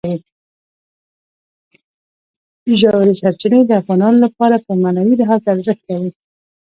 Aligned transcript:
ژورې 2.79 3.13
سرچینې 3.21 3.59
د 3.65 3.71
افغانانو 3.81 4.17
لپاره 4.25 4.55
په 4.65 4.71
معنوي 4.81 5.15
لحاظ 5.21 5.41
ارزښت 5.53 5.83
لري. 5.89 6.11